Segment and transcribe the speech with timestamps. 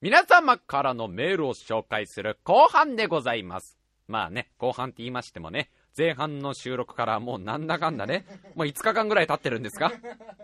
[0.00, 3.76] 皆様からのメールを紹介する後半でございます。
[4.06, 8.24] まあね、後半って言いましてもね、前半の収録からもうなんだかんだね、
[8.54, 9.90] もう5日間ぐらい経ってるんですか？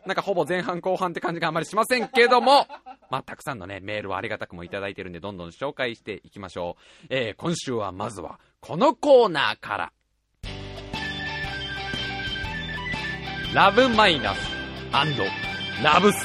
[0.06, 2.66] なんかほぼ前半後半って感じがあまりしませんけども、
[3.10, 7.06] まあたくさんのね、メールをありがたくもいただいてるんで、どんどん紹介していきましょう。
[7.10, 9.92] えー、今週はまずは、このコーナーから。
[13.54, 14.38] ラブマイナス
[15.80, 16.16] ラブス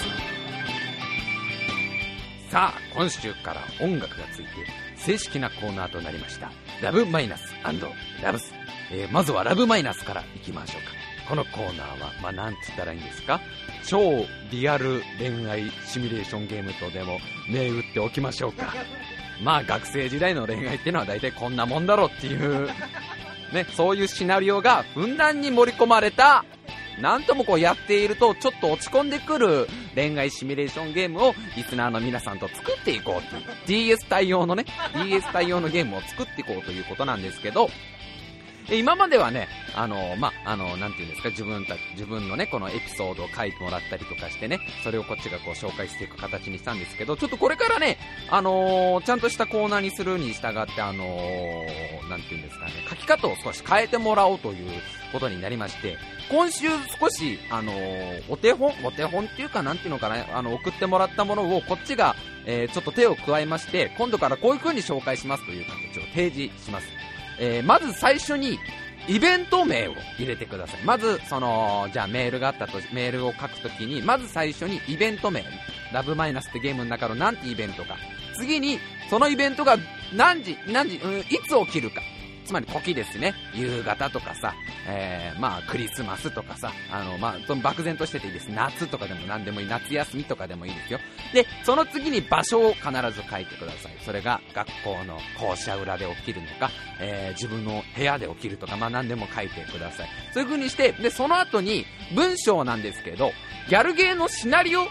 [2.49, 4.49] さあ今週から音楽がついて
[4.95, 6.51] 正式なコーナーとなりました。
[6.81, 7.53] ラブマイナス
[8.23, 8.53] ラブス、
[8.91, 10.89] えー、まずはラブマイナスからいきましょうか。
[11.29, 13.39] このコーナーは、まあ、なんつったらいいんですか？
[13.85, 18.73] 超リアル恋愛シミュレーションゲームとでも銘打っておきましょうか。
[19.43, 22.67] まあ学生時代の恋愛っていうのは大体こんなもんだろうっていう
[23.53, 26.43] ね、そういうシナリオがふんだんに盛り込まれた
[27.01, 33.43] なんともこうやっているとちょっと落ち込んでくる恋愛シミュレーションゲームをリスナーの皆さんと作っていこうっていう。
[33.95, 34.65] DS 対応のね。
[34.93, 37.69] DS 対応のゲームを作っていこうということなんですけど。
[38.71, 39.47] 今まではね、
[39.79, 47.97] あの、まあ、あの、なんていうんですか、自分たち、自分のね、このエピソードを書いてもらったりとかしてね、それをこっちがこう紹介していく形にしたんですけど、ちょっとこれからね、
[48.29, 54.69] あのー、ちゃんとしたコーナーにするに従って、あのー、なんていうんですかね、書き方を少し変えてもらおうという
[55.13, 55.95] ことになりまして、
[56.29, 56.67] 今週
[56.99, 66.87] 少し、あのー、お手本、お手本っていうか、なんていうのかな、あの、送ってもらったものをこっちが、えー、ちょっと手を加えまして、今度からこういう風に紹介しますという形を提示します。
[67.39, 68.59] えー、まず最初に、
[69.09, 70.83] イベント名を入れてください。
[70.83, 75.43] まず、その、じゃあメールがあったと、メールを書くときに、まず最初にイベント名。
[75.91, 77.97] ラブマイナスってゲームの中のなんてイベントか。
[78.35, 79.77] 次に、そのイベントが
[80.13, 82.01] 何時、何時、うん、いつ起きるか。
[82.49, 83.35] つまり時ですね。
[83.53, 84.55] 夕方とかさ、
[84.87, 88.47] えー、まあ、クリスマスとかさ、あの、まあ、その漠然としてていいです。
[88.47, 89.67] 夏とかでも何でもいい。
[89.67, 90.99] 夏休みとかでもいいですよ。
[91.31, 93.93] で、その次に場所を必ず書いてください。
[94.03, 100.09] それが学校の校舎裏で起きるのか、えー、自分の部屋で起きるとか、まあ何でも書いてください。
[100.33, 101.85] そういう風にして、で、その後に
[102.15, 103.31] 文章なんですけど、
[103.69, 104.87] ギャルゲーのシナリオ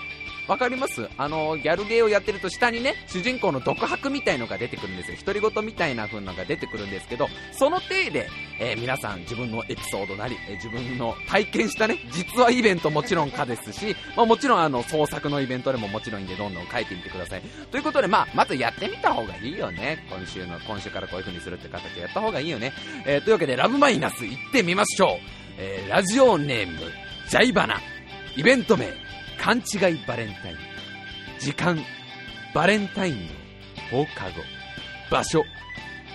[0.49, 1.07] わかります？
[1.19, 5.19] あの、ギャルゲーをやってると下にね、主人公の独白みたいのが出てくるんですよ。
[5.25, 17.43] 独り言みたいな風のが出てくるんですけど、その体で、えー、皆さん自分のエピソードなり、えー、自分の体験したね、実はイベントもちろんかですし、まあ、もちろんあの、創作のイベントでももちろんいいんでどんどん書いてみてください。
[17.71, 20.07] ということで、まあ、まずやってみた方がいいよね。
[20.11, 22.73] 今週の、今週からこういう風にするって形でやった方がいいよね。
[23.05, 25.09] えー、というわけで、ラブマイナス行ってみましょう。
[25.59, 26.79] えー、ラジオネーム、
[27.29, 27.79] ジャイバナ。
[28.37, 28.87] イベント名、
[29.39, 30.57] 勘違いバレンタイン。
[31.39, 31.79] 時間、
[32.55, 33.29] バレンタインの
[33.91, 34.43] 放課後、
[35.11, 35.45] 場所、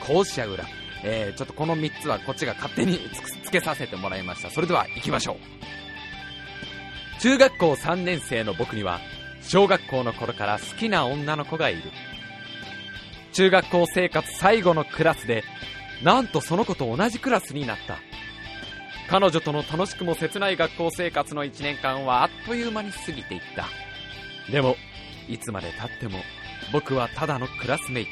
[0.06, 0.66] 校舎裏、
[1.04, 3.00] えー、ちょっとこの3つはこっちが勝手に
[3.44, 4.50] つけさせてもらいました。
[4.50, 5.38] それでは行きましょう。
[7.22, 9.00] 中学校3年生の僕には、
[9.42, 11.82] 小学校の頃から好きな女の子がいる。
[13.34, 15.44] 中学校生活最後のクラスで、
[16.04, 17.98] なんとその子と同じクラスになった。
[19.10, 23.68] 彼女との楽しくも切ない学校生活の1年間はあっという間に過ぎていった。
[24.52, 24.76] でも、
[25.28, 26.20] いつまでたっても
[26.72, 28.12] 僕はただのクラスメイト。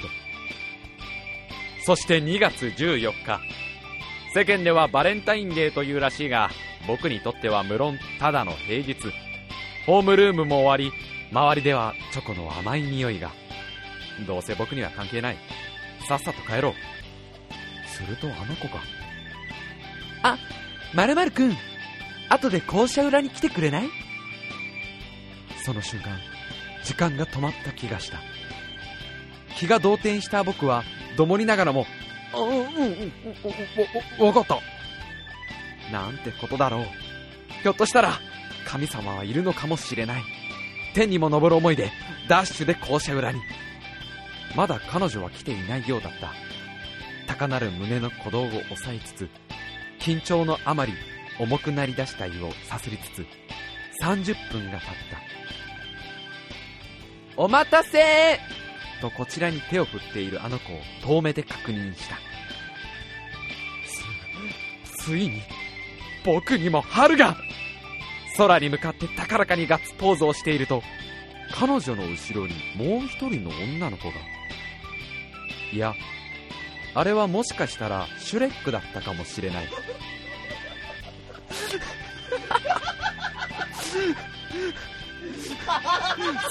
[1.86, 3.40] そして2月14日
[4.34, 6.50] 世間ではバレンタインデーというらしいが
[6.88, 8.96] 僕にとっては無論ただの平日。
[9.86, 10.92] ホームルームも終わり
[11.32, 13.32] 周りではチョコの甘い匂いが。
[14.28, 15.38] どうせ僕には関係ない。
[16.08, 16.74] さっさと帰ろう。
[17.88, 18.80] するとあの子が。
[20.24, 20.38] あ
[20.94, 21.56] まるまるくん
[22.30, 23.90] 後で校舎裏に来てくれない？
[25.66, 26.18] その瞬間
[26.84, 28.20] 時間が止まった気がした。
[29.58, 30.84] 気が動転した僕は
[31.18, 31.86] どもりながらも
[32.36, 33.12] 「うんうんうん
[34.18, 34.60] 分かった」
[35.92, 36.86] なんてことだろう
[37.62, 38.20] ひょっとしたら
[38.66, 40.24] 神様はいるのかもしれない
[40.96, 41.92] 天にも昇る思いで
[42.28, 43.40] ダッシュで校舎裏に
[44.56, 46.32] まだ彼女は来ていないようだった
[47.28, 49.30] 高鳴る胸の鼓動を押さえつつ
[50.02, 50.94] 緊張のあまり
[51.40, 53.26] 重くなりだした胃をさすりつつ
[54.04, 55.22] 30分が経った。
[57.38, 58.40] お待たせ
[59.00, 60.78] とこちらに手を振っているあの子を
[61.18, 62.18] 遠目で確認した。
[64.98, 65.42] つついに
[66.26, 67.36] 僕にも春が！
[68.38, 70.82] 空に向かって高らかにガッツポーズをしていると
[71.54, 74.14] 彼女の後ろにもう一人の女の子が。
[75.74, 75.94] いや
[76.94, 79.70] あれはもしかしたらシュレックだったかもしれない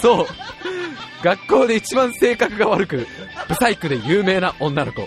[0.01, 0.27] そう。
[1.23, 3.07] 学校で一番性格が悪く、
[3.49, 5.07] ブサイクで有名な女の子。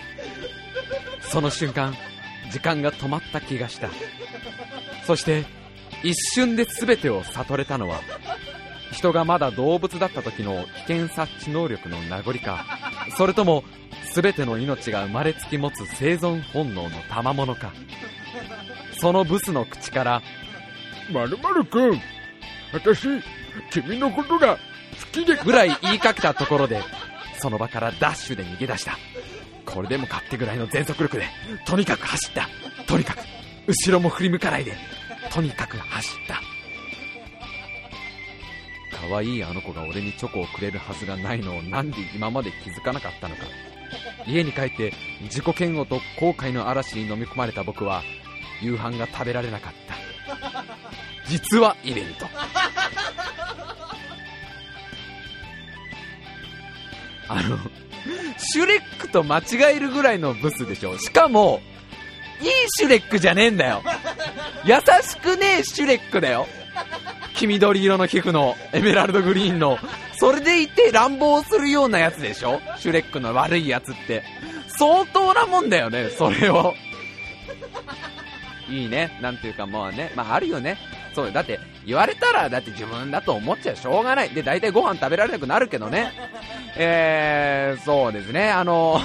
[1.21, 1.95] その瞬間、
[2.51, 3.89] 時間が止まった気がした。
[5.05, 5.45] そして、
[6.03, 8.01] 一瞬で全てを悟れたのは、
[8.91, 12.63] 人がまだ動物だった時の危険察知能力の名残か
[13.17, 13.63] それとも
[14.13, 17.73] 全ての命が生まれつき持つ生存本能の賜物か。
[18.99, 20.21] そのブスの口から
[21.11, 21.99] まるまるくん
[22.71, 23.07] 私
[23.71, 24.59] 君のことが好
[25.11, 25.35] きで。
[25.43, 26.81] ぐらい言いかけたところで
[27.39, 28.97] その場からダッシュで逃げ出した。
[29.65, 31.25] これでもかってぐらいの全速力で
[31.65, 32.47] とにかく走った。
[32.85, 33.19] とにかく
[33.67, 34.75] 後ろも振り向かないで
[35.31, 36.39] とにかく走った。
[39.09, 43.43] 可愛いあの子が俺にチョコをくれるはずがないのをなんで今まで気づかなかったのか
[44.25, 48.03] 家に帰って自己嫌悪と後悔の嵐に飲み込まれた僕は
[48.61, 49.95] 夕飯が食べられなかった。
[51.29, 52.25] 実はイベント
[57.29, 57.57] あの
[58.37, 60.97] シュレックと間違えるぐらいのブスでしょ。
[60.97, 61.61] しかも
[62.41, 63.81] いいシュレックじゃねえんだよ。
[64.65, 66.47] 優しくねえシュレックだよ。
[67.35, 69.77] 黄緑色の皮膚のエメラルドグリーンの
[70.23, 72.61] それでいて乱暴するようなやつでしょ？
[72.77, 74.23] シュレックの悪いやつって。
[74.69, 76.73] 相当なもんだよねそれを。
[78.71, 79.19] いいね。
[79.21, 80.13] なんていうかもうね。
[80.15, 80.77] まああるよね。
[81.13, 84.29] そうだって言われたらだって自分だと思っちゃしょうがない。
[84.29, 86.13] で大体ご飯食べられなくなるけどね。
[86.77, 88.49] えー、そうですね。
[88.49, 89.01] あの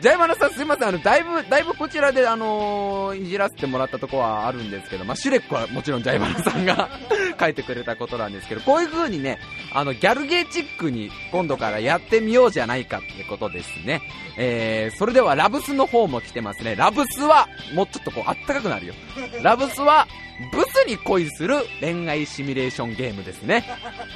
[0.00, 6.88] ジャイマナさんすいません、あの、だいぶ、だいぶこちらで、あのー、いじらせてもらったとこはあるんですけど、まあ、シュレックはもちろんジャイマナさんが
[7.38, 9.38] 書いてくれたことなんですけど、こういう風にね、
[9.74, 14.00] あの、ギャルゲーチックに今度からやってみようじゃないかってことですね。
[14.38, 16.76] えー、それではラブスの方も来てますね。
[16.76, 18.94] ラブスは、もうちょっとこう、あったかくなるよ。
[19.42, 20.06] ラブスは、
[20.52, 23.64] ブスに恋する恋愛シミュレーションゲームですね。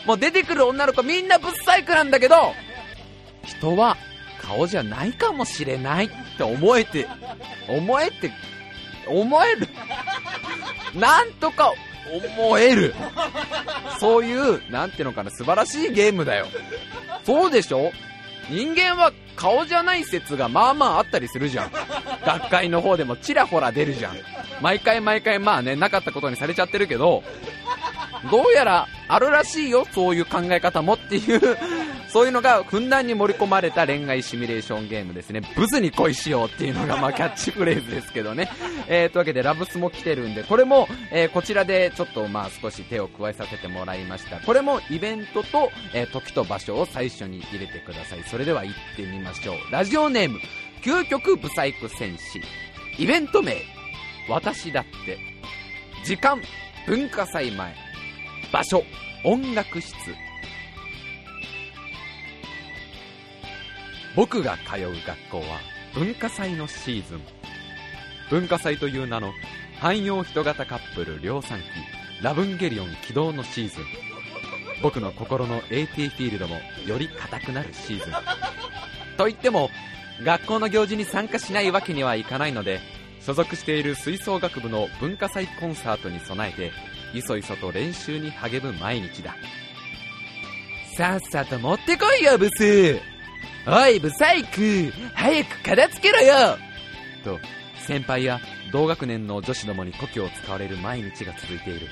[0.07, 2.55] もう出てくる女の子みんなブスサイクなんだけど、
[3.45, 3.99] 人は
[4.47, 7.09] 顔じゃないかもしれないって思えて、
[7.69, 8.33] 思えて、
[9.07, 9.69] 思える。
[10.95, 11.73] なんとか
[12.39, 12.95] 思える。
[13.99, 16.47] そういう、なんていうのかな、素晴らしいゲームだよ。
[17.25, 17.93] そうでしょ？
[18.51, 21.71] 人間は顔じゃない説がまあまああったりするじゃん。
[22.27, 24.17] 学会の方でもちらほら出るじゃん。
[24.61, 27.25] 毎回毎回まあね、なかったことにされちゃってるけど、
[28.31, 31.57] どうやらあるらしいよ、そういう考え方もっていう
[32.15, 35.41] そういうのがふんだんに盛り込まれた恋愛シミュレーションゲームですね。
[35.57, 38.53] ブスに恋しようっていうのがまあ キャッチフレーズですけどね。
[38.87, 44.39] えー、というわけでラブスも来てるんで、これも、えー、こちらでちょっとまあ少し手を加えさせてもらいました。
[44.39, 48.23] これもイベントと、えー、時と場所を最初に入れてください。
[48.23, 49.57] それでは行ってみましょう。
[49.73, 50.39] ラジオネーム、
[50.83, 52.41] 究極ブサイク戦士。
[52.97, 53.57] イベント名、
[54.29, 55.19] 私だって。
[56.05, 56.41] 時間、
[56.87, 57.75] 文化祭前。
[58.53, 58.85] 場所、
[59.25, 59.95] 音楽室。
[64.17, 65.61] 僕が通う学校は
[65.95, 67.21] 文化祭のシーズン。
[68.31, 69.33] 文化祭という名の
[69.81, 71.65] 汎用人型カップル量産機
[72.23, 73.85] ラブンゲリオン起動のシーズン。
[74.83, 78.13] 僕の心の AT フィールドもより硬くなるシーズン。
[79.17, 79.71] と言っても、
[80.23, 82.81] 学校の行事に参加しないわけにはいかないので、
[83.21, 86.73] 所属している吹奏楽部の文化祭コンサートに備えて、
[87.17, 89.35] いそいそと練習に励む毎日だ。
[90.97, 93.14] さっさと持ってこいよ、ブス
[93.67, 96.59] おい、ブサイク早く片付けろよ
[97.25, 97.41] と、
[97.87, 98.39] 先輩や
[98.73, 101.89] 同学年の女子どもに故郷を使われる毎日が続いている。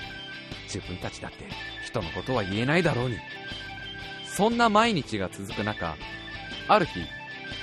[0.65, 1.47] 自分たちだって
[1.85, 3.17] 人のことは言えないだろうに。
[4.25, 5.97] そんな毎日が続く中、
[6.69, 7.01] ある日、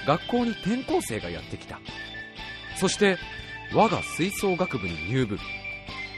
[0.07, 1.79] 学校に転校生がやってきた。
[2.77, 3.17] そして、
[3.73, 5.37] 我が吹奏楽部に入部。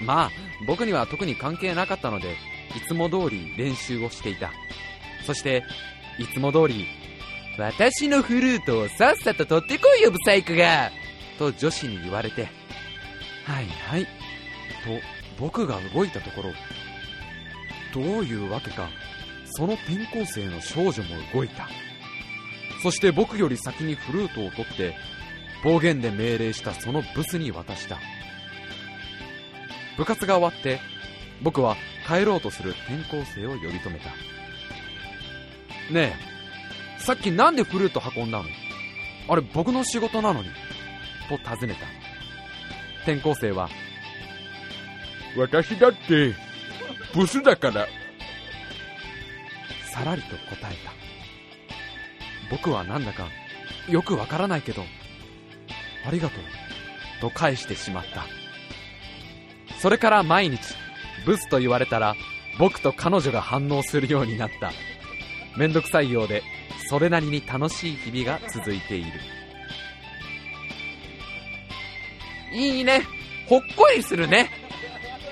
[0.01, 0.29] まあ、
[0.65, 2.33] 僕には特に関係なかったので、
[2.77, 4.51] いつも通り練習をしていた。
[5.25, 5.63] そして、
[6.17, 6.87] いつも通り、
[7.57, 10.91] 私のフルートをさっさと取ってこいよ、ブサイクが
[11.37, 12.43] と女子に言われて、
[13.45, 14.05] はいはい。
[14.05, 14.09] と、
[15.39, 16.53] 僕が動いたところ、
[17.93, 18.89] どういうわけか、
[19.45, 21.67] その転校生の少女も動いた。
[22.83, 24.95] そして僕より先にフルートを取って、
[25.63, 27.97] 暴言で命令したそのブスに渡した。
[29.97, 30.79] 部活が終わって
[31.43, 31.75] 僕は
[32.07, 34.09] 帰ろうとする転校生を呼び止めた
[35.93, 36.30] ねえ
[37.01, 38.45] さっきなんでフルート運んだの？
[39.27, 40.49] あれ僕の仕事なのに。
[41.29, 41.85] と尋ねた。
[43.03, 43.69] 転校生は
[45.37, 46.35] 私だって
[47.13, 47.87] ブスだから。
[49.91, 50.91] さらりと答えた。
[52.49, 53.27] 僕はなんだか
[53.89, 54.83] よくわからないけど
[56.05, 56.43] ありがとう。
[57.21, 58.25] と返してしまった。
[59.79, 60.59] それから毎日、
[61.25, 62.15] ブスと言われたら、
[62.57, 64.71] 僕と彼女が反応するようになった。
[65.55, 66.41] めんどくさいようで、
[66.91, 69.11] それなりに楽しい日々が続いている。
[72.51, 73.03] いいね。
[73.47, 74.49] ほっこりするね。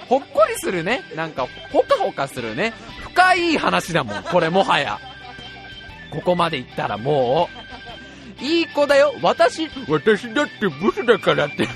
[0.07, 1.01] ほっこりするね。
[1.17, 2.73] なんか、ほかほかするね。
[3.01, 5.01] 不仲い話だもん、これもはや。
[6.11, 7.49] ここまで行ったらも
[8.41, 11.67] う、いい子だよ、私、私だってブスだからって。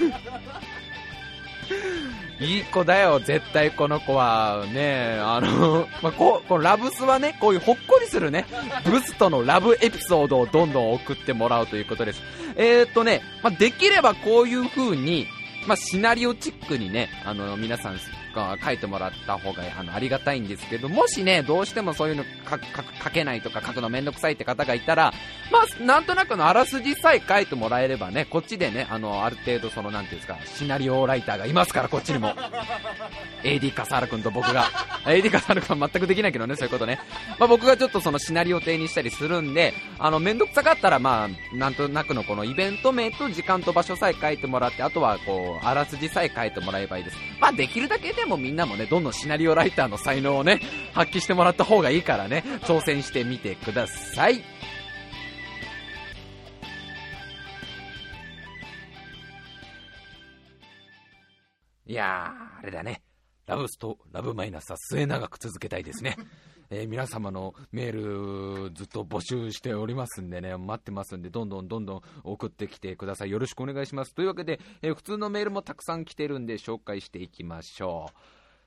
[2.43, 8.45] いい子だよ、絶対この子は、ね、あの、 まあ、こう、このラブスはね、こういうほっこりするね、
[8.85, 12.21] ブスとのラブエピソードをどんどん送ってもらうということです。
[12.55, 15.27] えー、っとね、まあ、できればこういう風に、
[15.67, 17.99] まあ、シナリオチックにね、あの、皆さん
[18.33, 22.57] 書いてもらった方があのありがたいんですけど、もしね、どうしてもそういうの書
[23.03, 25.13] 書けないとか書くのめんどくさいって方がいたら、
[25.51, 32.33] まあ、なんとなくのあらすじさえ書いてもらえればね、こっちでね、あの、ある程度その、なんていうんですか、シナリオライターがいますから、こっちにも。
[33.43, 34.65] AD 笠原くんと僕が。
[35.05, 36.99] AD 笠原くんは全くできないけどね、そういうことね。
[37.39, 47.17] まあ、僕がちょっとそのシナリオ亭にしたりするんで、あの、めんどくさかったら、まあ、なんとなくのこのイベント名と時間と場所さえ書いてもらって、あとはこう、あらすじさえ書いてもらえばいいです。
[47.39, 50.61] まあ、できるだけででもみんなもね、どんどんシナリオライターの才能をね、
[50.93, 54.37] 発揮してもらった方がいいからね、挑戦してみてください。
[61.85, 63.01] いやー、あれだね。
[63.45, 66.15] ラブストラブマイナスは末永く続けたいですね。
[66.69, 73.31] えー、皆様のメールずっと募集しておりますんでね、待ってますんで、どんどんどんどん送ってきてください。
[73.31, 74.13] よろしくお願いします。
[74.13, 78.17] というわけで、えー、普通のメールもたくさん来てるんで紹介していきましょう。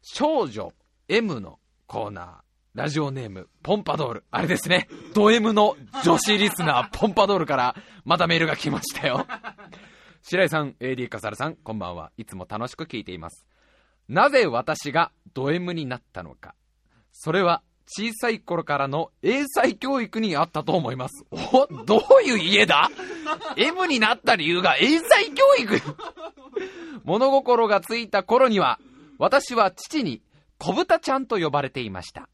[0.03, 0.73] 少女
[1.09, 2.35] M のコーナー。
[2.77, 4.25] ラジオネーム、ポンパドール。
[4.31, 4.87] あれですね。
[5.15, 7.75] ド M の女子リスナー、ポンパドールから、
[8.05, 9.27] またメールが来ましたよ。
[10.21, 12.13] 白井さん、AD カサルさん、こんばんは。
[12.19, 13.47] いつも楽しく聞いています。
[14.09, 16.55] なぜ私がド M になったのか。
[17.13, 21.25] それは、小さい頃からの英才教育にあったと思います。
[21.31, 22.91] お、どういう家だ
[23.57, 25.81] ?M になった理由が英才教育？
[27.05, 28.81] 物心がついた頃には、
[29.19, 30.21] 私は父に
[30.59, 32.29] 小豚ちゃんと呼ばれていました。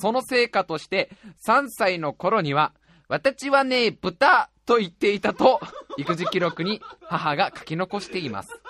[0.00, 1.10] その成果として、
[1.46, 2.72] 3歳の頃には、
[3.08, 5.60] 私はね、豚と言っていたと、
[5.96, 8.60] 育児記録に母が書き残しています。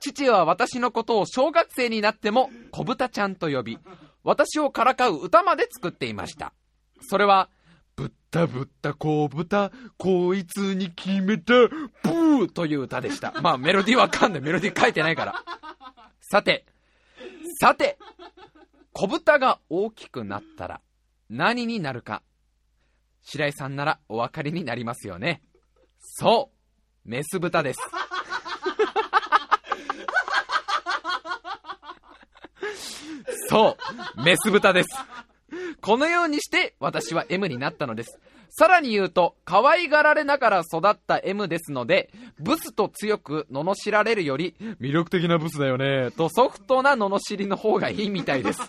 [0.00, 3.78] 父は私のことを小学生になっても小豚ちゃんと呼び、
[4.24, 6.52] 私をからかう歌まで作っていました。
[7.02, 7.50] それは、
[7.94, 13.32] ぶったぶった小豚、こいつに決めた、ブーという歌でした。
[13.40, 14.40] まあメロディーわかんない。
[14.40, 15.44] メロディー書いてないから。
[16.20, 16.64] さて、
[17.60, 17.98] さて、
[18.92, 20.80] 小豚が大きくなったら
[21.28, 22.22] 何になるか。
[23.22, 25.42] 白井さんならお分かりになりますよね。
[26.00, 26.50] そ
[27.04, 27.80] う、メス豚です。
[33.54, 33.76] そ
[34.18, 34.88] う、メス豚です。
[35.80, 38.18] このようにして私は M になったのです。
[38.50, 48.60] さらに言うと、可愛がられながら育った M ですので、ブスと強く罵られるより、魅力的なブスだよね、とソフトな罵りの方がいいみたいです。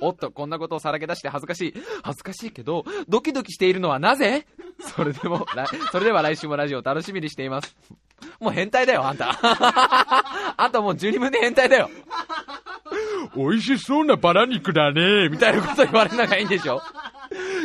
[0.00, 1.74] おっと、こんなことをさらけ出して恥ずかしい。
[2.02, 4.46] 恥ずかしいけど、ドキドキしているのはなぜ？
[4.80, 5.46] それでも、
[5.92, 7.74] それでは来週もラジオ楽しみにしています。
[8.40, 9.36] もう変態だよ、あんた。
[10.56, 11.90] あんたもう12分で変態だよ。
[13.36, 16.82] 美味しそうなバラ肉だね、みたいなこと言われるのがいいんでしょ？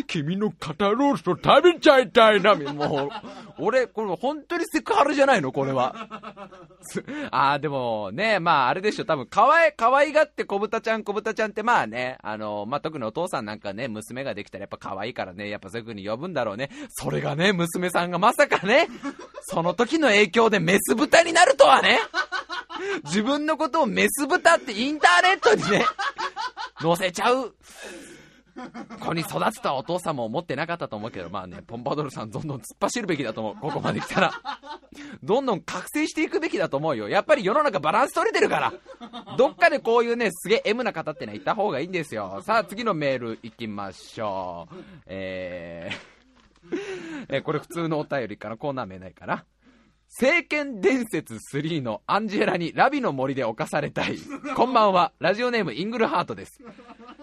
[0.08, 2.56] 君の肩ロースト食べちゃいたいな。
[2.56, 3.10] もう、
[3.60, 5.96] 俺、これ本当にセクハラじゃないのこれは。
[7.32, 9.06] ああ、でもね、まああれでしょ。
[9.06, 16.70] 多分、かわい、かわいがって小豚ちゃん、小豚ちゃんってまあね、あの、まあ特にお父さんなんかね、娘ができたらやっぱ可愛いからね、やっぱそういう風に呼ぶんだろうね。
[16.90, 18.88] それがね、娘さんがまさかね、
[19.42, 22.00] その時の影響でメス豚になるとはね。
[23.06, 25.86] 自分のことをメス豚ってインターネットにね、
[26.82, 27.54] 載せちゃう。
[29.00, 33.56] 子に育つとはお父さんも思ってなかったと思うけど、まあね、ポンパドルさんどんどん突っ走るべきだと思う。
[33.56, 34.34] ここまで来たら。
[35.24, 37.10] どんどん覚醒していくべきだと思うよ。
[37.10, 38.74] やっぱり世の中バランス取れてるから。
[39.38, 42.42] どっかでこういうね、すげえ M な方ってのは言った方がいいんですよ。
[42.46, 44.76] さあ、次のメール行きましょう。
[45.08, 49.46] えー、え、これ普通のお便りかなコーナー名ないかな
[50.14, 54.18] 聖剣伝説3のアンジェラにラビの森で侵されたい。
[54.58, 55.14] こんばんは。
[55.20, 56.60] ラジオネームイングルハートです。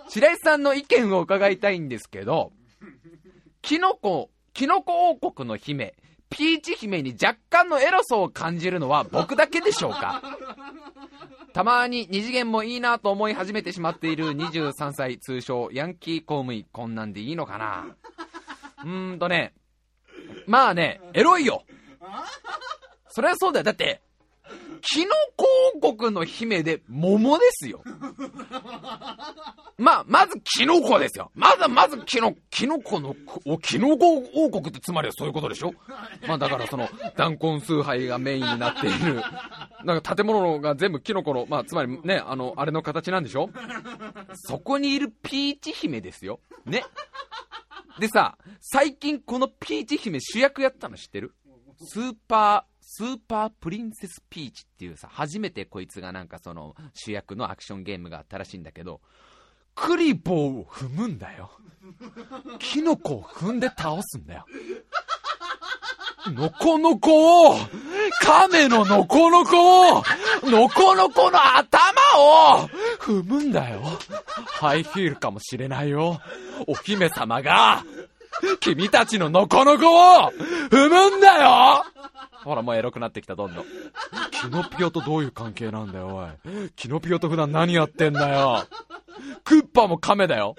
[0.08, 2.50] 白石さんの意見を伺いたいんですけど、
[3.60, 5.94] キノコ、キノコ王国の姫、
[6.30, 10.22] ピーチ姫に若干のエロさを感じるのは僕だけでしょうか？
[11.52, 17.94] たまに二次元もいいなと思い始めてしまっている23歳通称ヤンキー公務員こんなんでいいのかな？
[18.82, 19.52] うーんとね、
[20.46, 21.64] まあね、エロいよ
[23.18, 23.64] それはそうだよ。
[23.64, 24.00] だって、
[24.80, 25.44] キノコ
[25.88, 27.82] 王国の姫で桃ですよ。
[29.76, 31.32] まあ、まず、キノコですよ。
[31.34, 35.72] まず、まず、キノ、キノコの、お、キノコ王国ってつまりはそういうことでしょ？
[36.28, 39.20] まあ、だからその、弾痕崇拝がメインになっている、
[39.84, 43.50] なんか建物が全部キノコの、まあ、つまりね、あの、あれの形なんでしょ？
[44.34, 46.38] そこにいるピーチ姫ですよ。
[46.66, 46.84] ね。
[47.98, 51.34] でさ、最近このピーチ姫主役やったの知ってる？
[51.80, 59.02] スーパー、スーパープリンセスピーチっていうさ、初めてこいつがなんかその主役のアクションゲームがあったらしいんだけど、
[59.74, 61.50] クリボーを踏むんだよ。
[62.58, 64.46] キノコを踏んで倒すんだよ。
[66.28, 67.56] ノコノコを、
[68.22, 70.02] 亀のノコノコを、
[70.44, 72.68] ノコノコの頭を
[73.00, 73.82] 踏むんだよ。
[74.46, 76.22] ハイヒールかもしれないよ。
[76.66, 77.84] お姫様が、
[78.60, 80.32] 君たちのノコノコを
[80.70, 81.84] 踏むんだよ
[82.48, 83.64] ほら、もうエロくなってきた、どんどん。
[84.30, 86.70] キノピオとどういう関係なんだよ、おい。
[86.76, 88.64] キノピオと普段何やってんだよ。
[89.44, 90.56] クッパも亀だよ。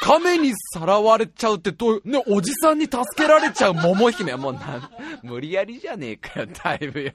[0.00, 4.88] 亀にさらわれちゃうってどういう、ね、おじさんに助けられちゃう桃姫はもうな、
[5.24, 7.12] 無理やりじゃねえかよ、だいぶよ。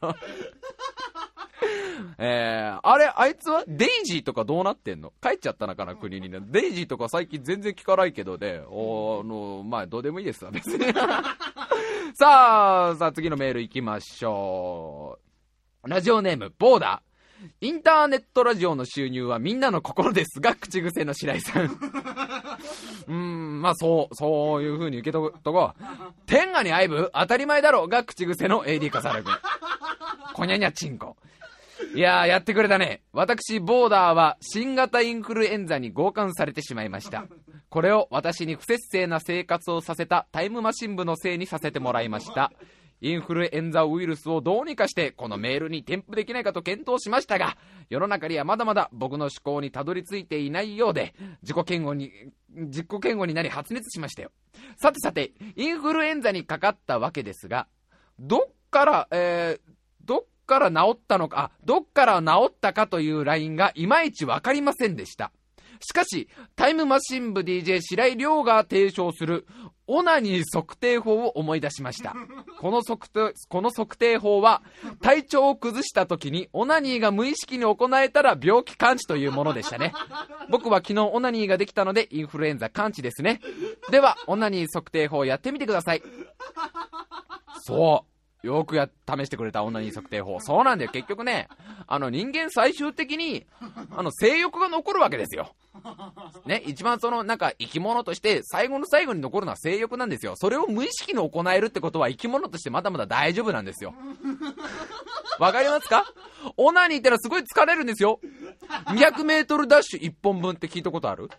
[2.18, 3.64] えー、あれ、あいつは？
[3.68, 5.14] デイジーとかどうなってんの？
[5.22, 6.40] 帰っちゃったのかな、国にね。
[6.42, 8.62] デイジーとか最近全然聞かないけどね。
[8.70, 10.86] おあの、まあ、どうでもいいですわ、別に。
[12.14, 15.20] さあ、さあ、次のメール行きましょ
[15.84, 15.90] う。
[15.90, 17.12] ラジオネーム、ボーダー。
[17.60, 21.66] インターネットラジオの収入はみんなの心ですが、口癖の白井さん。
[23.08, 25.84] うーん、まあそう、そういう風に受けとこう。
[26.28, 29.34] 天下に愛部当たり前だろうが口癖の AD 笠原君。
[30.34, 31.18] こにゃにゃちんこ。
[31.94, 33.02] いやー、やってくれたね。
[33.12, 37.26] 私、ボーダーは新型インフルエンザに強姦されてしまいました。
[37.70, 42.54] これを私に不節制な生活をさせたタイムマシン部のせいにさせてもらいました。
[43.02, 47.58] インフルエンザウイルスをどうにかしてこのメールに添付できないかと検討しましたが、
[47.90, 52.12] 世の中にはまだまだ僕の思考にたどり着いていないようで、自己嫌悪に、
[52.50, 54.32] 自己嫌悪になり発熱しましたよ。
[54.78, 57.68] さてさて、インフルエンザにかかったわけですが、
[58.20, 59.72] どっから、えー、
[60.06, 65.32] どっから治ったのか、どっから治ったかというラインがいまいちわかりませんでした。
[65.80, 66.28] しかし、
[66.58, 69.48] タイムマシン部 DJ 白井亮が提唱する
[69.88, 72.16] オナニー測定法を思い出しました。
[72.60, 74.62] この測定、この測定法は、
[75.02, 79.94] 体調を崩した時にオナニーが無意識に行えたら病気完治というものでしたね。
[80.50, 83.40] 僕は昨日オナニーができたのでインフルエンザ完治ですね。
[83.90, 86.04] では、オナニー測定法やってみてください。
[87.62, 88.11] そう。
[88.44, 90.40] よくや、試してくれたオナニー測定法。
[90.40, 90.92] そうなんだよ。
[90.92, 91.48] 結局ね、
[91.88, 93.46] あの人間最終的に、
[93.96, 95.54] あの性欲が残るわけですよ。
[96.46, 100.34] ね、一番その、なんか生き物として最後の最後に残るのは性欲なんですよ。
[100.36, 103.94] それを無意識に行えるってことは生き物としてまだまだ大丈夫なんですよ。
[105.40, 106.06] わかりますか？
[106.58, 108.20] オナニーってのはすごい疲れるんですよ。
[108.88, 111.30] 200メートルダッシュ1本分って聞いたことある？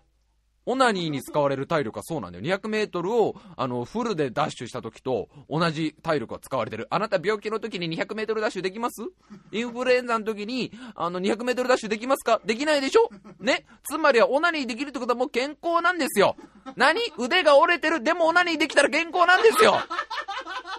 [0.64, 2.44] オナニーに使われる体力はそうなんだよ。
[2.44, 6.86] 200メートルを、あの、フルでダッシュした時と同じ体力が使われてる。
[6.90, 9.02] あなた病気の時に200メートルダッシュできます？
[9.50, 12.40] インフルエンザの時に、あの、200メートルダッシュできますか？
[12.44, 13.08] できないでしょ？
[13.40, 13.64] ね？
[13.84, 16.36] つまりはオナニーできるってことはもう健康なんですよ。
[16.76, 17.00] 何？
[17.18, 18.02] 腕が折れてる。
[18.02, 19.78] でもオナニーできたら健康なんですよ。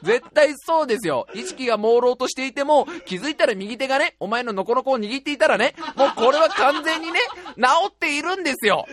[0.01, 1.27] 絶対そうですよ。
[1.33, 7.19] 意識が朦朧としていても、気づいたら右手がね、お前のノコノコを握っていたらね、もうこれは完全にね、
[7.55, 8.85] 治っているんですよ。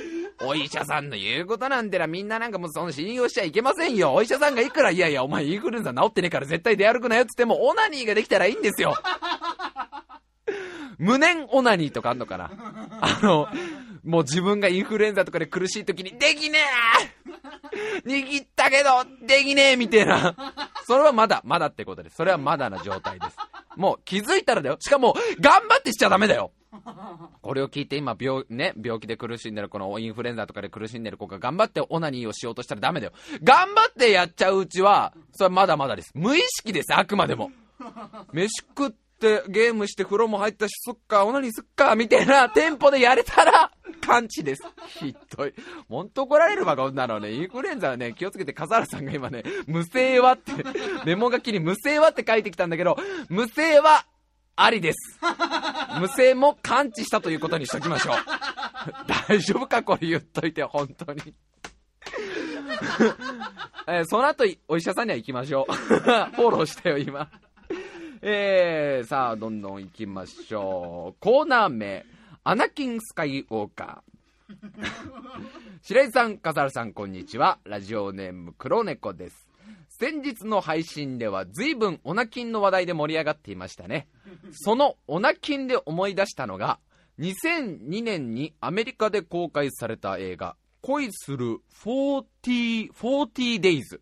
[0.43, 4.13] お医者者さんの言うことなんてな、みんななんかもうその信用しちゃいけませんよ。
[4.15, 8.95] お医者さんがいくら、いやいや、お前インフルエンザ治ってねえから絶対出歩くなよって言っても、オナニーができたらいいんですよ。
[10.99, 12.51] 無念オナニーとかあんのかな
[13.01, 13.49] あの、
[14.05, 17.21] もう自分がインフルエンザとかで苦しい時に、できねえ
[18.07, 20.35] 握ったけど、できねえみたいな。
[20.87, 22.17] それはまだ、まだってことです。
[22.17, 23.37] それはまだな状態です。
[23.81, 24.77] もう気づいたらだよ。
[24.79, 26.53] しかも、頑張ってしちゃダメだよ。
[27.41, 33.13] これを聞いて今病、ね、病気で苦しんでる、このインフルエンザとかで苦しんでる子が頑張ってオナニーをしようとしたらダメだよ。
[33.43, 36.13] 頑張ってやっちゃううちは、それはまだまだです。
[36.15, 37.51] 無意識です、あくまでも。
[38.33, 44.63] 飯食ってゲームして風呂も入ったし、そっか、オナニーすっか、みたいなテンポでやれたら、完治です。
[44.87, 45.55] ひどい。
[45.89, 47.33] ほんと怒られるわ、こんなのね。
[47.33, 50.53] インフルエンザはね、気をつけて、笠原さんが今ね、無声はって、
[51.05, 52.97] メモ書きに無声はって書いてきたんだけど、
[53.29, 54.07] 無声は、
[54.57, 55.19] ありです。
[56.01, 58.15] 無声も完治したということにしときましょう。
[59.29, 61.35] 大丈夫かこれ言っといて、本当に。
[63.87, 65.73] えーその後、お医者さんには行きましょう。
[65.73, 67.31] フォローしたよ、今。
[68.23, 71.21] えー、さあ、どんどん行きましょう。
[71.21, 72.05] コーナー名、
[72.43, 74.57] アナキン・スカイウォーカー。
[75.83, 77.59] 白井さん、笠原さん、こんにちは。
[77.65, 79.47] ラジオネーム、黒猫です。
[79.89, 84.09] 先日の配信では随分オナキンの話題で盛り上がっていましたね。
[84.53, 86.81] そのオナキンで思い出したのが、
[87.19, 94.01] 2002年にアメリカで公開された映画、恋する40、40 days。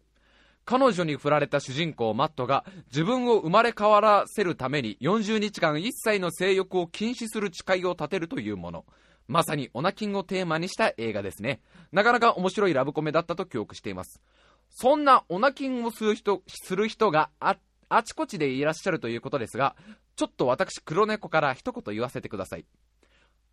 [0.70, 8.84] 彼女に振られた主人公マットが自分を生まれ変わらせるために40日間一切の性欲を禁止する誓いを立てるというもの。
[9.28, 11.62] まさにオナキンをテーマにした映画ですね。
[11.90, 14.20] なかなか面白いラブコメだったと記憶しています。
[14.68, 17.56] そんなオナキンをする人、する人があ、
[17.88, 19.74] あちこちでいらっしゃるということですが、
[20.16, 22.66] ちょっと私黒猫から一言言わせてください。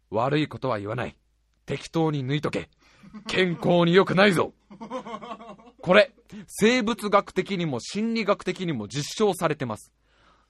[0.10, 1.16] 悪いことは言わない。
[1.66, 2.70] 適当に抜いとけ。
[3.26, 4.52] 健康に良くないぞ。
[5.86, 6.12] これ、
[6.48, 9.92] 生物学的にも心理学的にも実証されてます。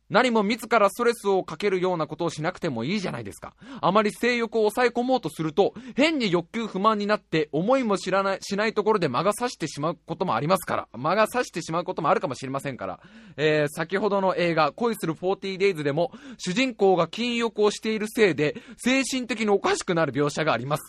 [0.09, 3.55] 何も自らストレスをかけるようなことをしなくてもいいじゃないですか。
[3.81, 10.87] あまり性欲を抑え込もうとすると、変に欲求不満になって、思いも知らない、しないところで間が差してしまうこともありますから。
[10.93, 12.99] 間が差してしまうこともあるかもしれませんから。
[13.37, 20.83] えー、先ほどの映画、恋する 40days でも、主人公が禁欲をしているせいで、精神的におかしくなる描写があります。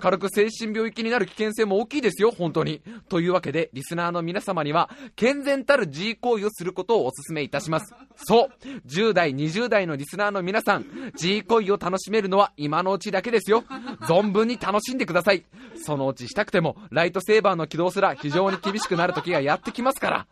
[0.00, 2.82] 軽く精神病気になる危険性も大きいですよ、本当に。
[3.08, 7.94] というわけで、リスナーの皆様には、健全たる G 行為をすることをお勧めいたします。
[8.16, 13.62] そう10代、20代のリスナーの皆さん、G 恋を楽しめるのは今のうちだけですよ。
[14.02, 15.44] 存分に楽しんでください。
[15.76, 20.26] そのうちしたくても、ライトセーバーの起動すら非常に厳しくなる時がやってきますから。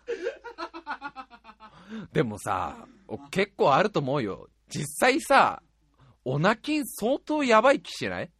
[2.12, 2.76] でもさ、
[3.30, 4.48] 結構あると思うよ。
[4.68, 5.62] 実際さ、
[6.24, 8.30] オナキン相当やばい気しない？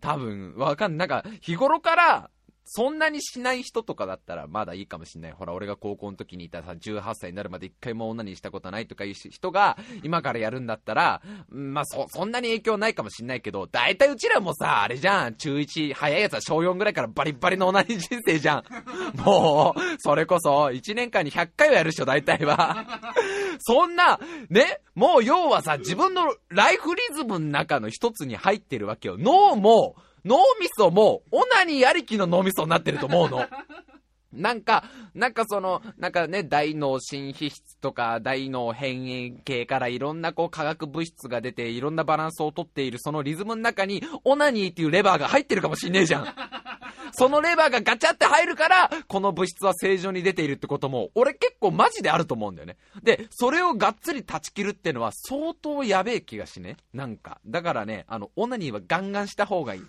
[0.00, 1.08] 多分、わかんない。
[1.08, 2.30] なんか、日頃から、
[2.70, 5.32] そんなにしない人とかだったらまだいいかもしんない。
[5.32, 18.64] ほら、俺が高校の時にいたさ、18歳になるまで一回も女にしたことないとかいう人が、今からやるんだったら、まあ、そ、そんなに影響ないかもしんないけど、大体うちらもさ、あれじゃん、中1、早いやつは小4ぐらいからバリバリの同じ人生じゃん。
[19.24, 22.84] もう、それこそ、1年間に100回はやるっしょ、大体は。
[23.60, 29.16] そんな、ね、もう要はさ、自分のライフリズムの中の一つに入ってるわけよ。
[29.18, 33.46] 脳も、脳みそも、オナニーありきの脳みそになってると思うの。
[34.32, 46.26] なんか、なんかその、なんかね、大脳新皮質とか、大脳変異系からいろんなこう化学物質が出て、いろんなバランスをとっているそのリズムの中に、オナニーっていうレバーが入ってるかもしんねえじゃん。
[47.12, 52.76] そのレバーがガチャって入るから、この物質は正常に出ているってことも、俺結構マジであると思うんだよね。
[53.02, 56.76] で、それをがっつり断ち切るってのは相当やべえ気がしね。
[56.92, 57.40] なんか。
[57.46, 59.82] だからね、あの、オナニーはガンガンした方がいい。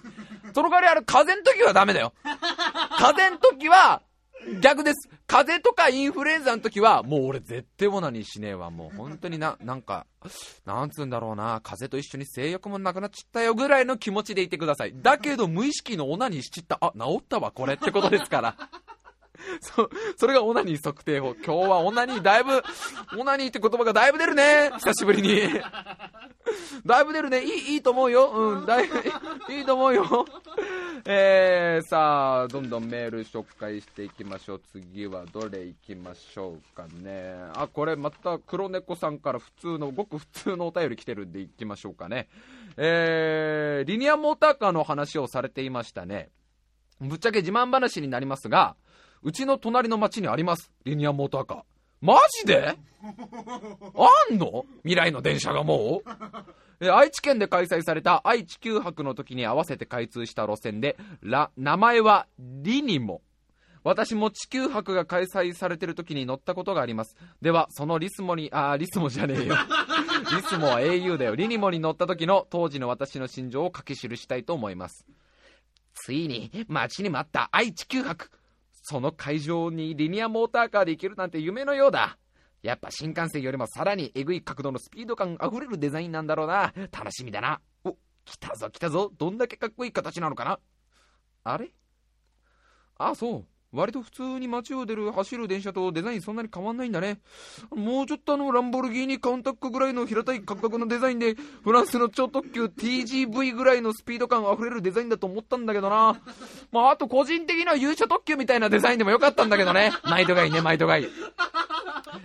[0.54, 2.13] その代わりあれ、風邪の時はダメだよ。
[2.97, 4.02] 風邪の時は、
[4.62, 5.10] 逆です。
[5.28, 8.70] 風邪とかインフルエンザの時は、もう俺絶対オナニーしねえわ。
[8.72, 10.06] もう本当にな、なんか、
[10.66, 14.94] なんつうんだろうな、風邪と一緒に性欲もなくなっちゃったよぐらいの気持ちでいてください。
[14.96, 16.78] だけど無意識のオナニーしちった。
[16.82, 18.56] あ、治ったわ、これってことですから。
[19.62, 21.36] そ、それがオナニー測定法。
[21.36, 22.62] 今日はオナニーだいぶ、
[23.17, 24.71] オナニーって言葉がだいぶ出るね。
[24.78, 25.39] 久しぶりに。
[26.86, 27.43] だいぶ出るね。
[27.43, 28.30] いい、いいと思うよ。
[28.30, 28.97] うん、だいぶ、
[29.54, 30.25] いいと思うよ。
[31.06, 34.62] えー、さあ、どんどんメール紹介していきましょう。
[34.71, 37.36] 次はどれいきましょうかね。
[37.56, 42.28] あ、これまた黒猫さんから普通の、ごく普通のお便り来てるんでいきましょうかね。
[42.78, 46.30] えー、リニアモーターカーの話をされていましたね。
[46.99, 48.75] ぶっちゃけ自慢話になりますが、
[49.24, 50.72] うちの隣の町にあります。
[50.86, 51.62] リニアモーターカー。
[52.02, 52.76] マジで？
[53.04, 54.66] あんの？
[54.84, 56.10] 未来の電車がもう？
[56.82, 63.22] え愛知県で開催された愛・地球博の時に合わせて開通した路線で、ら、名前はリニモ。
[63.84, 67.18] 私も地球博が開催されてる時に乗ったことがあります。
[67.42, 69.56] では、そのリスモに、あリスモじゃねえよ。
[70.36, 71.36] リスモは au だよ。
[71.36, 75.06] リニモに乗った時の当時の私の心情を書き記したいと思います。
[75.94, 78.30] ついに、待ちに待った愛・地球博。
[78.82, 82.18] その会場にリニアモーターカーで行けるなんて夢のようだ。
[82.62, 86.74] やっぱ新幹線よりもさらにえぐい角度のスピード感あふれるデザインなんだろうな。
[86.92, 87.62] 楽しみだな。
[87.84, 89.12] お、来たぞ来たぞ。
[89.18, 90.60] どんだけかっこいい形なのかな
[91.44, 91.72] あれ？
[92.98, 93.46] あ、そう。
[93.72, 97.20] 割と普通に街を出る走る電車とデザインそんなに変わんないんだね。
[97.72, 106.20] もうちょっとあのランボルギーニカウンタックぐらいの平たい感覚のデザインで、フランスの超特急 TGV ぐらいのスピード感あふれるデザインだと思ったんだけどな。
[106.72, 109.92] まああと個人的には勇者特急みたいなデザインでもよかったんだけどね。
[110.04, 111.08] 毎度がいいね、毎度がいい。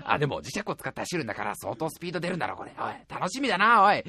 [0.05, 2.73] あ、でも磁石を使って走るんだから相当スピード出るんだろ、これ。
[2.79, 4.03] おい、楽しみだな、おい。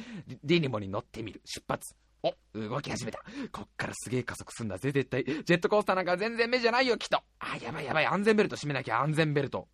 [0.43, 1.41] ディニモに乗ってみる。
[1.45, 1.95] 出発。
[2.25, 3.19] お、動き始めた。
[3.51, 5.23] こっからすげえ加速すんだぜ、絶対。
[5.23, 7.21] ジェットコースターなんか全然目じゃないよ、きっと。
[7.39, 9.67] あ、やばいやばい、安全ベルト締めなきゃ、安全ベルト。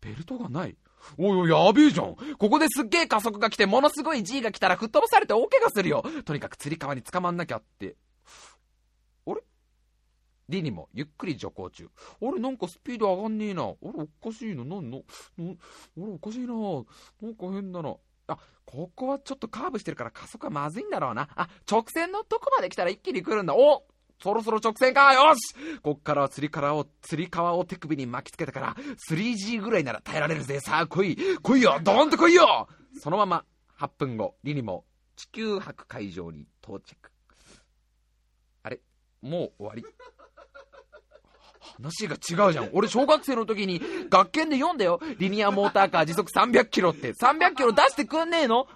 [0.00, 0.76] ベルトがない？
[1.16, 2.14] おいおい、やべえじゃん。
[2.14, 6.04] ここですっげえ加速が来て、ものすごい G が来たら吹っ飛ばされて大怪我するよ。
[6.24, 7.96] とにかく釣り革に捕まんなきゃって。
[9.26, 9.42] あれ？
[10.48, 11.88] ディニもゆっくり徐行中。
[12.22, 13.64] あれなんかスピード上がんねえな。
[13.64, 14.64] あれおかしいな。
[14.64, 15.02] なんの？
[15.38, 15.56] あれ
[15.96, 16.54] おかしいな。
[16.54, 17.96] なんか変だな。
[18.28, 21.28] あ、ここはちょっとカーブしてるから加速はまずいんだろうな。
[21.34, 23.54] あ、直線のとこまで来たら一気に来るんだ。
[23.54, 23.84] お
[24.20, 28.76] そろそろ直線かよしこっからは釣り革を、釣り革を手首に巻きつけたから、
[29.08, 30.60] 3G ぐらいなら耐えられるぜ。
[30.60, 32.68] さあ来い来いよドーンと来いよ
[33.00, 33.44] そのまま
[33.78, 37.12] 8分後、リニも地球博会場に到着。
[38.64, 38.80] あれ？
[39.22, 39.84] もう終わり？
[41.80, 42.70] 話が違うじゃん。
[42.72, 45.00] 俺小学生の時に学研で読んだよ。
[45.18, 47.12] リニアモーターカー時速300キロって。
[47.12, 48.66] 300キロ出してくんねえの？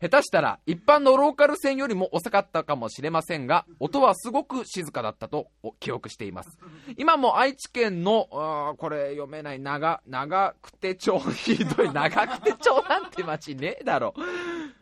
[0.00, 5.48] 下手したら一般のローカル線よりも遅かったかもしれませんが、音はすごく静かだったと
[5.80, 6.58] 記憶しています。
[6.98, 8.26] 今も愛知県の、
[8.78, 14.12] これ読めない、長、長久手町、 ひどい、長久手町なんて町ねえだろ。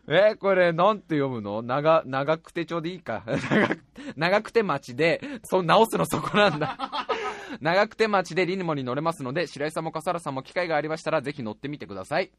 [0.08, 1.62] えこれなんて読むの？
[1.62, 3.22] 長、長久手町でいいか。
[3.48, 3.76] 長、
[4.16, 6.76] 長久手町で、そう、直すのそこなんだ。
[7.60, 12.32] 長久手町でリニモに乗れますので、白井さんも笠原さんも機会がありましたら、ぜひ乗ってみてください。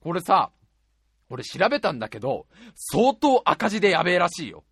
[0.00, 0.50] これさ、
[1.30, 4.64] 俺調べたんだけど、相当赤字でやべえらしいよ。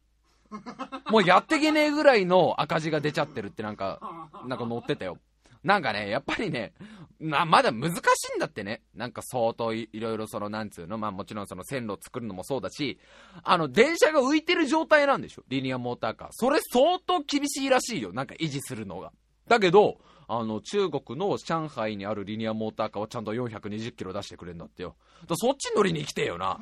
[1.10, 4.00] もうやってけねえぐらいの赤字が出ちゃってるってなんか、
[4.46, 5.18] なんか載ってたよ。
[5.64, 6.72] なんかね、やっぱりね、
[7.20, 7.98] ままだ難し
[8.32, 8.80] いんだってね。
[8.94, 12.98] なんか相当いろいろその、なんつうの、まあもちろんその線路作るのもそうだし、
[13.42, 15.42] あの、電車が浮いてる状態なんでしょ？
[15.48, 16.28] リニアモーターカー。
[16.30, 18.12] それ相当厳しいらしいよ。
[18.12, 19.12] なんか維持するのが。
[19.48, 19.98] だけど、
[20.30, 24.94] あの、中国の上海にあるリニアモーターカーはちゃんと420キロ出してくれるんだってよ。
[25.36, 26.60] そっち乗りに来てよな。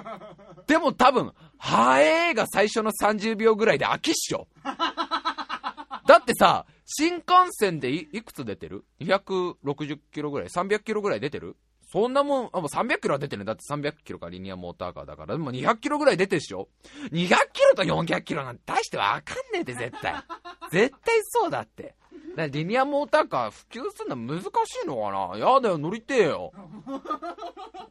[0.66, 4.48] でも多分、はえーが最初の30秒ぐらいで飽きっしょ。
[6.06, 11.56] だってさ、新幹線でいくつ出てる ?260 キロぐらい ?300 キロぐらい出てる？
[11.92, 15.34] そんなもん、あ、もう300キロは出てるだって300キロかリニアモーターカーだから。
[15.36, 16.68] でも200キロぐらい出てるでしょ
[17.12, 20.14] ?200 キロと400キロなんて大してわかんねえって絶対。
[20.72, 21.94] 絶対そうだって。
[22.36, 24.46] ねリニアモーターカー普及するの難し
[24.84, 25.38] いのかな？
[25.38, 26.52] やだよ、乗りてえよ。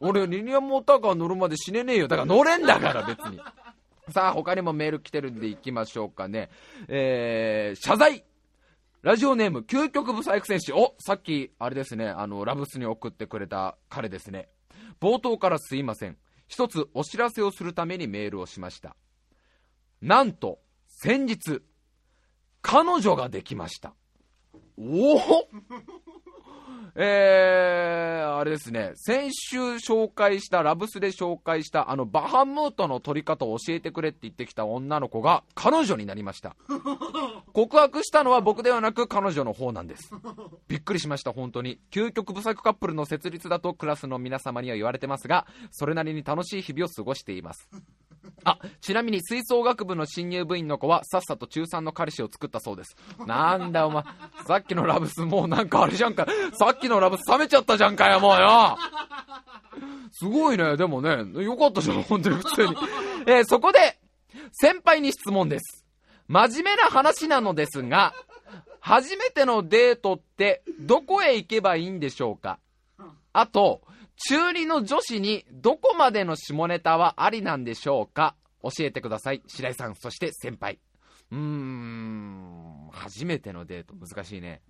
[0.00, 2.08] 俺、リニアモーターカー乗るまで死ねねえよ。
[2.08, 3.40] だから乗れんだから、別に。
[4.10, 6.50] さあ、他にもメール来てるんで行きましょうかね。
[6.88, 8.24] えー、謝罪
[9.00, 10.72] ラジオネーム、究極ブサイク選手。
[10.72, 14.48] おさっき、あれですね、あの、ラブスに送ってくれた彼ですね。
[15.00, 16.18] 冒頭からすいません。
[16.48, 18.94] 一つお知らせをするためにメールをしました。
[20.02, 21.62] なんと、先日、
[22.60, 23.94] 彼女ができました。
[24.78, 25.48] おお
[26.96, 36.54] えー、あれですね、先週紹介した、ラブスで紹介した、あの、バハムートの撮り方を教えてくれって言ってきた女の子が、彼女になりました。
[37.52, 40.08] 告白したのは僕ではなく、彼女の方なんです。
[40.68, 41.80] びっくりしました、本当に。
[41.90, 47.68] 究極不作カップルの設立だとクラスの皆様には言われてますが、それなりに楽しい日々を過ごしています。
[48.44, 52.96] あ、ちなみに吹奏楽部の新入部員の子はさっさと中3の彼氏を作ったそうです。
[53.26, 54.04] なんだお前、
[54.46, 56.26] さっきのラブスもうなんかあれじゃんか。
[56.52, 58.76] さっきのラブス冷めちゃったじゃんかよ、もうよ。
[60.12, 60.76] すごいね。
[60.76, 62.76] でもね、よかったじゃん、本当に普通に。
[63.26, 63.98] えー、そこで、
[64.52, 65.84] 先輩に質問です。
[66.28, 68.14] 真面目な話なのですが、
[68.80, 72.58] 初めてのデートってどこへ行けばいいんでしょうか？
[73.32, 73.80] あと、
[74.16, 78.36] 中二の女子にどこまでの下ネタはありなんでしょうか？
[78.62, 79.42] 教えてください。
[79.46, 80.78] 白井さん、そして先輩。
[81.30, 84.62] うーん、初めてのデート、難しいね。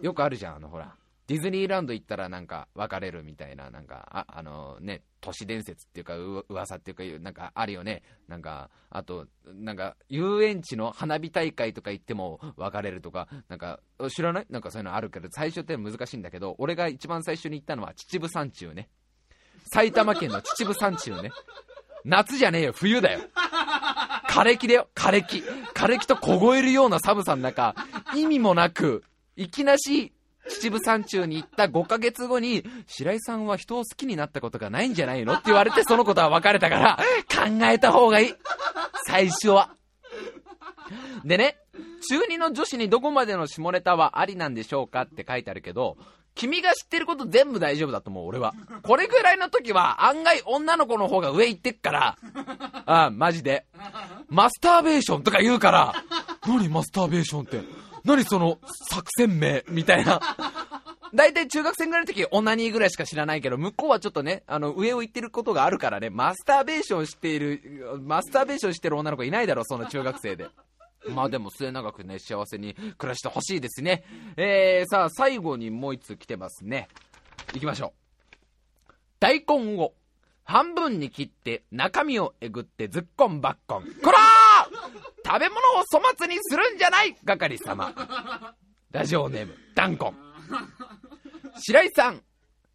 [0.00, 0.94] よくあるじゃん、あの、ほら。
[1.30, 8.02] ディズニーランド行ったらなんか別れるみたいな、なんか、あ、あのね、都市伝説っていうか、う噂っていうか、なんかあるよね。
[8.26, 14.46] なんか、あと、なんか、遊園地の花火大会とか行っても別れるとか、なんか、知らない？
[14.50, 18.88] なんかそういうのあるけど、最初って難しいんだけど、俺が一番最初に行ったのは秩父山中ね。
[19.72, 21.30] 埼玉県の秩父山中ね。
[22.04, 23.20] 夏じゃねえよ、冬だよ。
[24.28, 25.44] 枯れ木だよ、枯れ木。
[25.74, 27.76] 枯れ木と凍えるような寒さの中、
[28.16, 29.04] 意味もなく、
[29.36, 30.12] いきなし
[30.50, 35.34] 秩父山中に行った5ヶ月後に、白井さんは人を好きになったことがないんじゃないの？
[35.34, 38.34] って言われて、そのことは別れたから、考えた方がいい。
[39.06, 39.70] 最初は。
[41.24, 41.56] でね、
[42.08, 45.96] 中2の女子にどこまでの下ネタはありなんでしょうかって書いてあるけど、
[46.34, 48.54] 君が知ってること全部大丈夫だと思う、俺は。
[48.82, 52.18] これぐらいの時は案外女の子の方が上行ってっから、
[52.86, 53.66] ああ、マジで。
[54.28, 55.94] マスターベーションとか言うから、
[56.46, 57.60] 何マスターベーションって。
[58.04, 58.58] 何その
[58.88, 60.20] 作戦名みたいな。
[61.12, 70.48] 大体中学生ぐらいの時、オナニーぐらいしか知らないけど、向こうはちょっとね、あの、上を行ってることがあるからね、マスターベーションしている、マスターベーションしてる女の子いないだろ、その中学生で。
[71.08, 74.04] まあでも末永くね、幸せに暮らしてほしいですね。
[74.36, 76.88] えー、さあ、最後にもう一つ来てますね。
[77.54, 77.94] 行きましょ
[78.88, 78.92] う。
[79.18, 79.94] 大根を
[80.44, 83.84] 半分に切って中身をえぐってずっこんばっこん。
[83.84, 84.18] こら
[85.32, 87.94] 食べ物を粗末にするんじゃない係様。
[88.90, 90.14] ラジオネーム、ダンコン。
[91.56, 92.20] 白井さん、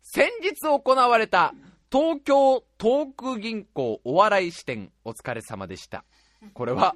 [0.02, 1.54] 先日行われた
[1.92, 6.06] 東京トーク銀行お笑い支店お疲れ様でした。
[6.54, 6.96] これは、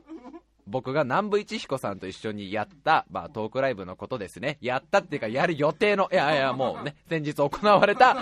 [0.65, 4.59] 僕が南部一彦さんと一緒にやった、まあ、トークライブのことですね。
[4.61, 8.15] やったっていうか、やる予定の、いやいや、もうね、先日行われた、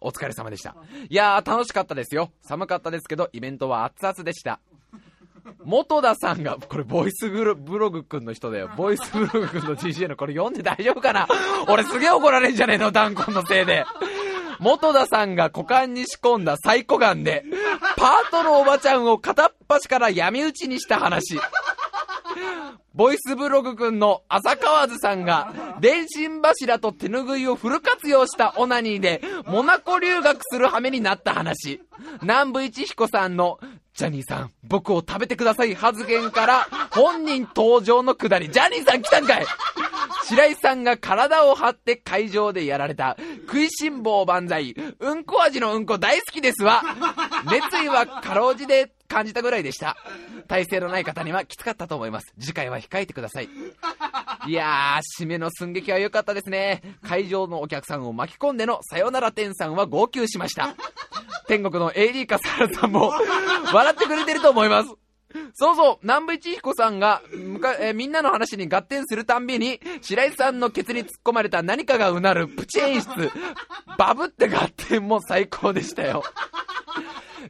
[0.00, 0.74] お疲れ様でした。
[1.10, 2.32] いやー、楽しかったですよ。
[2.40, 4.60] 寒かったですけど、イベントは熱々でした。
[5.64, 8.70] 元田さんが、これ、ボイスブロブログくんの人だよ。
[8.76, 11.28] ボイスブログくんの DJ のこれ読んで大丈夫かな？
[11.68, 13.84] 俺すげえ怒られんじゃねえの、ダンコンのせいで。
[14.58, 17.44] 元田さんが股間に仕込んだサイコガンで、
[17.96, 21.38] パートのおばちゃんを片っ端から闇討ちにした話。
[22.94, 31.82] ボイスブログくんの浅川津さんが、電信柱と手ぬぐいをフル活用したオナニーで、モナコ留学する羽目になった話。
[32.22, 33.60] 南部一彦さんの、
[33.96, 38.50] ジャニーさん、僕を食べてください発言から、本人登場のくだり。
[38.50, 39.46] ジャニーさん来たんかい
[40.26, 46.82] 白井さんが体を張って会場でやられた、食いしん坊万歳、うんこ味のうんこ大好きですわ。
[47.46, 49.96] 熱意はかろうじで感じたぐらいでした。
[50.48, 52.34] 体勢のない方にはきつかったと思います。
[52.38, 53.48] 次回は控えてください。
[54.46, 56.82] いやー、締めの寸劇は良かったですね。
[57.02, 60.76] 会場のお客さんを巻き込んでのさよなら天さんは号泣しました。
[61.48, 63.12] 天国の AD 笠原さんも
[63.72, 64.90] 笑ってくれてると思います。
[65.54, 73.30] そうそう、南部一彦さんが、むかえみんなの話に合点するたんびに、白井さんのケツに突っ込まれた何かがうなるプチ演出、
[73.98, 76.22] バブって合点も最高でしたよ。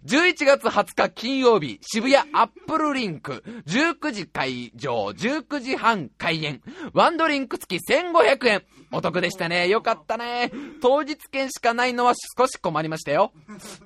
[0.04, 6.60] 11月20日金曜日、渋谷アップルリンク、19時会場、19時半開演、
[6.92, 8.62] ワンドリンク付き1500円。
[8.92, 9.68] お得でしたね。
[9.68, 10.52] よかったね。
[10.80, 13.32] 当日券しかないのは少し困りましたよ。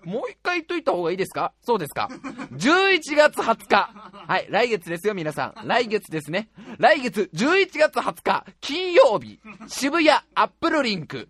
[0.05, 1.53] もう一回言っといた方がいいですか？
[1.63, 2.11] そうですか。
[2.53, 3.91] 11月20日。
[4.29, 5.67] はい、来月ですよ、皆さん。
[5.67, 6.51] 来月ですね。
[6.79, 11.29] 来月11月20日、金曜日、渋谷アップルリンク、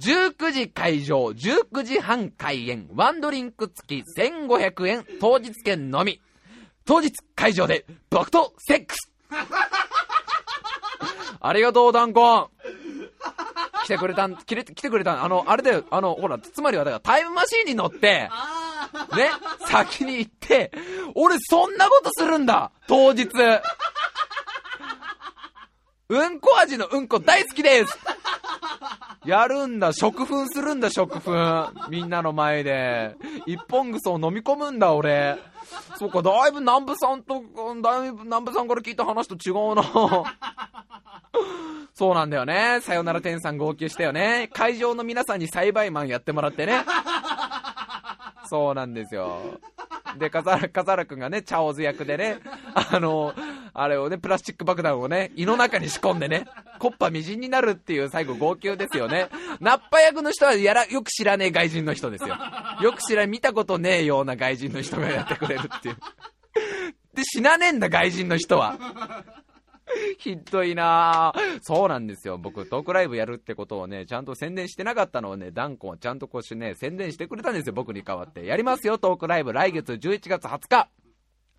[0.00, 6.20] 19時会場、19時半開演、ワンドリンク付き1500円、当日券のみ。
[6.86, 9.12] 当日会場で、僕とセックス。
[11.40, 12.48] ありがとう、ダンコン。
[13.84, 18.30] 来てくれたん、来れ来てくれたん、あの、あれだよ、あの、ほら、つまりはだからタイムマシーンに乗って、
[19.16, 19.30] ね、
[19.66, 20.72] 先に行って、
[21.14, 23.28] 俺そんなことするんだ当日。
[26.08, 27.96] うんこ味のうんこ大好きです
[29.24, 31.32] やるんだ、食粉するんだ、食粉。
[31.90, 33.16] みんなの前で。
[33.46, 35.38] 一本草を飲み込むんだ、俺。
[35.96, 37.42] そうか、だいぶ南部さんと、
[37.82, 39.82] だいぶ南部さんから聞いた話と違うな。
[41.94, 42.80] そうなんだよね。
[42.80, 44.48] さよなら天さん号泣したよね。
[44.54, 46.82] 会場の皆さんに栽培マンやってもらってね。
[48.48, 49.60] そうなんですよ。
[50.18, 52.38] で、笠原、笠原くんがね、チャオズ役でね、
[52.74, 53.34] あの、
[53.74, 56.46] あれをね、プラスチック爆弾をね、胃の中に仕込んでね、
[56.80, 59.28] コッパみじんになるっていう最後号泣ですよね。
[59.60, 62.36] ナッパ役の人はやら、よく知らねえ外人の人ですよ。
[62.82, 65.96] よく知ら、見たことねえような外人の人がやってくれるっていう。
[67.14, 68.78] で、死なねえんだ、外人の人は。
[70.18, 72.38] ひどいなぁそうなんですよ。
[72.38, 78.46] 僕、トークライブやるってことをね、ちゃんと宣伝してなかったのをね、ダンコンはちゃんとこうしてね、宣伝してくれたんですよ、僕に代わって。
[78.46, 80.88] やりますよ、トークライブ、来月11月20日。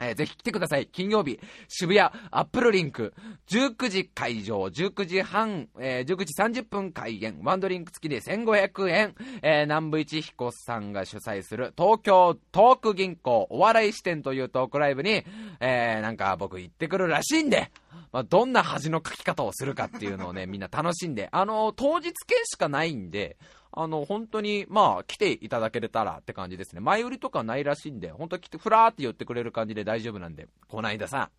[0.02, 0.88] えーぜひ来てください。
[0.88, 3.14] 金曜日、渋谷アップルリンク、
[3.50, 13.48] 19時会場、19時半、えー19時30分開演、ワンドリンク付きで1500円、えー南部一彦さんが主催する東京トーク銀行。
[13.50, 15.24] お笑い支店というトークライブに、
[15.60, 17.72] えーなんか僕行ってくるらしいんで、
[18.12, 23.38] まあ、どんな恥の書き方をするかっていうのをね、みんな楽しんで、あの、当日券しかないんで、
[23.74, 26.82] あの、本当に、まあ、来ていただけれたらって感じですね。
[26.82, 31.30] 前売りとかないらしいんで、本当来て、ふらーって寄ってくれる感じで大丈夫なんで、こないださ、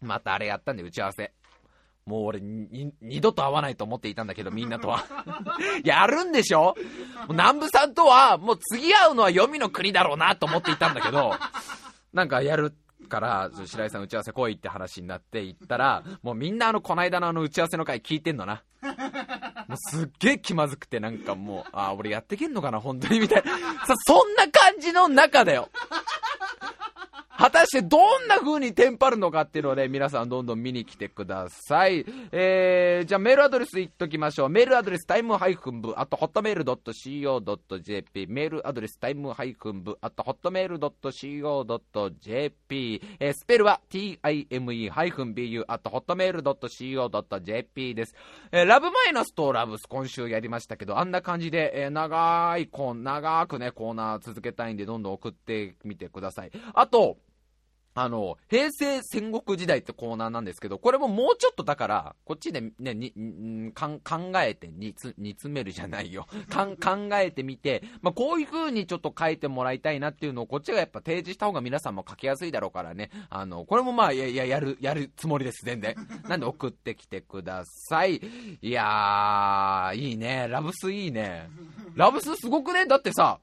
[0.00, 1.32] またあれやったんで、打ち合わせ。
[2.04, 5.04] もう俺、二度と会わないと思っていたんだけど、みんなとは。
[5.84, 6.74] やるんでしょ？
[7.28, 11.36] 南部さんとは、もう次会うのは黄泉の国だろうなと思っていたんだけど、
[12.12, 12.74] なんかやる
[13.08, 18.64] から、白井さん打ち合わせ来いって話になって行ったら、もうみんなあの、こないだのあの打ち合わせの回聞いてんのな。
[19.76, 23.52] すっげえ気まずくてなんかもう、あ、俺やってけんのかな、本当にみたいな。
[23.86, 25.68] さ、そんな感じの中だよ。
[27.42, 32.06] 果たしてどんな風にテンパるのかっていうのをね、皆さんどんどん見に来てください。
[32.30, 34.48] えー、じゃあメールアドレス言っときましょう。
[34.48, 41.32] メールアドレスタイムハイフン部、あとホットメール .co.jp、メールアドレスタイムハイフン部、あとホットメール .co.jp、
[43.18, 48.14] えー、スペルは time ハイフン bu、あとホットメール .co.jp です。
[48.52, 56.52] えー、ラブマイナスとラブス今週やりましたけど、あんな感じで、えー長いコーナー、長くね、コーナー続けたいんで、どんどん送ってみてください。
[56.72, 57.16] あと、
[57.94, 64.00] あの、平成戦国時代ってコーナーなんですけど、これももうちょっとだから、こっちでね、に、ん考
[64.36, 66.26] えて煮つ、煮詰めるじゃないよ。
[66.48, 73.10] かん考えてみて、まあ、こういう風にちょっと書いてもらいたいなっていうのを、こっちがやっぱ提示した方が皆さんも書きやすいだろうからね。
[73.28, 75.94] あの、これもまあ、いや、いや、やる、やるつもりです、全然。
[76.28, 78.20] なんで送ってきてください。
[78.62, 80.46] いやー、いいね。
[80.48, 81.50] ラブスいいね。
[81.94, 82.86] ラブスすごくね？
[82.86, 83.40] だってさ、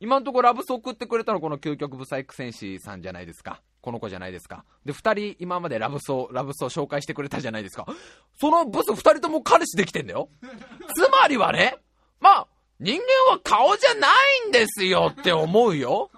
[0.00, 3.60] 今のところラブス送ってくれたのこの究極ブサイク戦士さんじゃないですか。
[3.80, 4.64] この子じゃないですか。
[4.84, 7.86] で、二人今までラブソー、ラブソー紹介してくれたじゃないですか。
[8.40, 10.28] そのブス二人とも彼氏できてんだよ。
[10.94, 11.76] つまりはね、
[12.20, 12.48] まあ、
[12.80, 14.06] 人間は顔じゃな
[14.44, 16.10] いんですよって思うよ。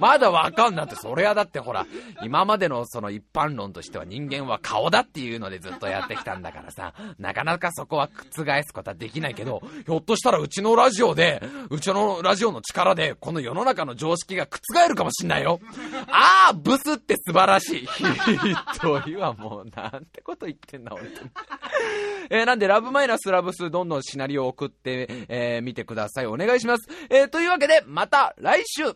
[0.00, 1.86] まだわかんなって、それはだってほら、
[2.22, 15.60] 今までのその一般論としては人間は顔だっていうのでずっとやってきたんだからさ、なかなかそこは覆すことはできないけど、ひょっとしたらうちのラジオで、うちのラジオの力で、この世の中の常識が覆るかもしんないよ。
[16.08, 17.86] ああ、ブスって素晴らしい。
[17.86, 18.04] ひ
[18.82, 21.30] どいわ、もう、なんてこと言ってんだ、本当に。
[22.30, 26.26] えーなんで、ラブマイナスラブス、どんどんシナリオを送って、えー見てください。
[26.26, 26.88] お願いします。
[27.10, 28.94] えーというわけで、また来週